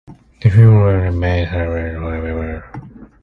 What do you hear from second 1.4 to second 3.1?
suspended however.